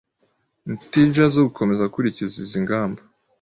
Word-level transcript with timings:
integer 0.69 1.29
zo 1.35 1.41
gukomeza 1.47 1.87
gukurikiza 1.89 2.35
izi 2.43 2.59
ngamba 2.63 3.01